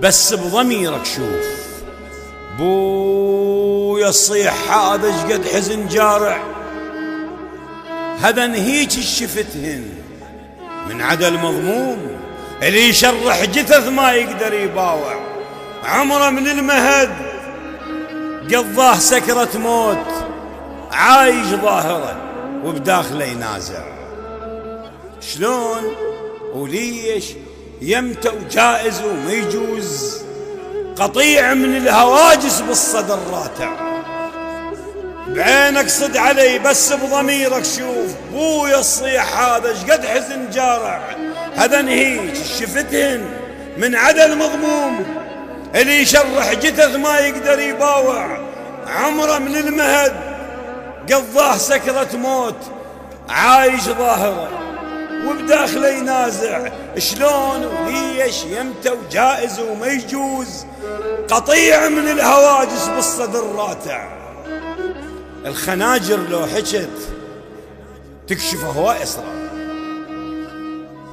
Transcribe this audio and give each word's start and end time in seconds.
بس 0.00 0.34
بضميرك 0.34 1.04
شوف. 1.04 1.61
بو 2.58 3.98
يصيح 3.98 4.78
هذا 4.78 5.12
شقد 5.12 5.46
حزن 5.46 5.88
جارع 5.88 6.42
هذا 8.20 8.46
نهيج 8.46 8.98
الشفتهن. 8.98 9.84
من 10.88 11.02
عدا 11.02 11.28
المضموم 11.28 11.98
اللي 12.62 12.88
يشرح 12.88 13.44
جثث 13.44 13.88
ما 13.88 14.12
يقدر 14.12 14.54
يباوع. 14.54 15.20
عمره 15.84 16.30
من 16.30 16.48
المهد. 16.48 17.10
قضاه 18.54 18.98
سكرة 18.98 19.58
موت. 19.58 20.06
عايش 20.92 21.46
ظاهرة 21.46 22.16
وبداخله 22.64 23.24
ينازع. 23.24 23.84
شلون؟ 25.20 25.94
وليش؟ 26.54 27.24
يمتى 27.82 28.28
وجائز 28.28 29.02
وما 29.02 29.32
يجوز. 29.32 30.22
قطيع 30.96 31.54
من 31.54 31.76
الهواجس 31.76 32.60
بالصدر 32.60 33.18
راتع 33.32 33.70
بعينك 35.28 35.88
صد 35.88 36.16
علي 36.16 36.58
بس 36.58 36.92
بضميرك 36.92 37.64
شوف 37.64 38.14
بويا 38.32 38.78
الصيح 38.78 39.40
هذا 39.40 39.74
شقد 39.74 40.06
حزن 40.06 40.50
جارع. 40.50 41.00
هذا 41.56 41.82
نهيج 41.82 42.34
شفتهن 42.34 43.24
من 43.78 43.94
عدا 43.94 44.24
المضموم 44.24 45.04
اللي 45.74 46.02
يشرح 46.02 46.52
جثث 46.54 46.96
ما 46.96 47.18
يقدر 47.18 47.58
يباوع. 47.58 48.38
عمره 48.86 49.38
من 49.38 49.56
المهد 49.56 50.12
قضاه 51.12 51.56
سكرة 51.56 52.16
موت 52.16 52.58
عايش 53.28 53.82
ظاهره. 53.82 54.48
وبداخله 55.26 55.88
ينازع 55.88 56.68
شلون 56.98 57.64
وليش 57.64 58.44
يمتى 58.44 58.90
وجائز 58.90 59.60
وما 59.60 59.86
يجوز. 59.86 60.66
قطيع 61.30 61.88
من 61.88 62.08
الهواجس 62.08 62.88
بالصدر 62.88 63.54
راتع. 63.54 64.08
الخناجر 65.46 66.18
لو 66.30 66.46
حكت 66.46 66.88
تكشف 68.26 68.64
هواء 68.64 69.02
اسرار 69.02 69.42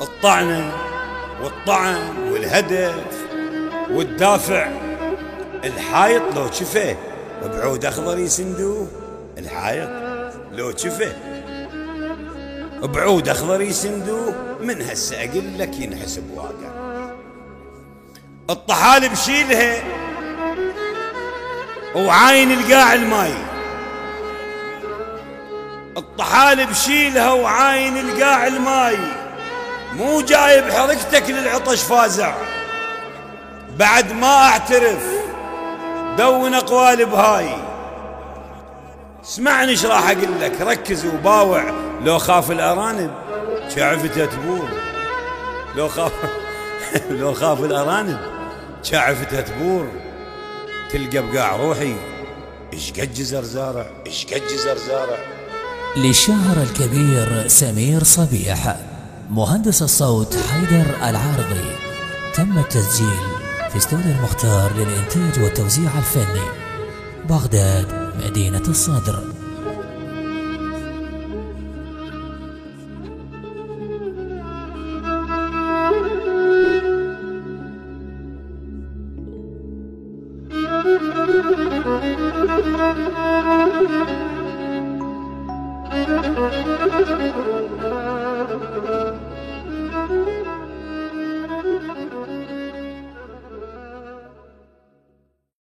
الطعنة 0.00 0.72
والطعن 1.42 2.30
والهدف 2.32 3.04
والدافع. 3.90 4.68
الحايط 5.64 6.22
لو 6.36 6.50
شفه 6.52 6.96
بعود 7.42 7.84
أخضر 7.84 8.18
يسندوه. 8.18 8.86
الحايط 9.38 9.90
لو 10.52 10.76
شفه. 10.76 11.12
بعود 12.84 13.28
أخضر 13.28 13.60
يسندوه 13.60 14.34
من 14.60 14.82
هسه 14.82 15.16
أقول 15.16 15.58
لك 15.58 15.80
ينحسب 15.80 16.30
واقع. 16.34 16.74
الطحالب 18.50 19.14
شيلها 19.14 19.82
وعاين 21.96 22.52
القاع 22.52 22.94
الماي. 22.94 23.32
الطحالب 25.96 26.72
شيلها 26.72 27.32
وعاين 27.32 27.96
القاع 27.96 28.46
الماي. 28.46 28.98
مو 29.96 30.20
جايب 30.20 30.70
حركتك 30.70 31.30
للعطش 31.30 31.82
فازع. 31.82 32.34
بعد 33.78 34.12
ما 34.12 34.48
أعترف 34.48 35.04
دون 36.18 36.54
قوالب 36.54 37.14
هاي 37.14 37.73
اسمعني 39.24 39.70
إيش 39.70 39.86
راح 39.86 40.10
أقول 40.10 40.40
لك. 40.40 40.60
ركز 40.60 41.06
وباوع. 41.06 41.70
لو 42.04 42.18
خاف 42.18 42.50
الأرانب 42.50 43.10
شعفتها 43.74 44.26
تبور 44.26 44.68
لو 45.76 45.88
خاف 45.88 46.12
لو 47.20 47.34
خاف 47.34 47.60
الأرانب 47.60 48.18
شعفتها 48.82 49.40
تبور؟ 49.40 49.88
تلقى 50.92 51.32
بقاع 51.32 51.56
روحي. 51.56 51.94
إيش 52.72 52.92
قد 52.92 53.14
جزر 53.14 53.42
زارع 53.42 53.86
إيش 54.06 54.26
قد 54.26 54.42
جزر 54.54 54.76
زارع 54.76 55.18
للشاعر 55.96 56.62
الكبير 56.62 57.48
سمير 57.48 58.04
صبيح 58.04 58.76
مهندس 59.30 59.82
الصوت 59.82 60.36
حيدر 60.36 60.86
العارضي 61.02 61.76
تم 62.34 62.58
التسجيل 62.58 63.20
في 63.70 63.76
استوديو 63.76 64.12
المختار 64.12 64.72
للإنتاج 64.76 65.42
والتوزيع 65.42 65.90
الفني 65.98 66.48
بغداد. 67.28 68.03
مدينة 68.18 68.62
الصدر 68.68 69.22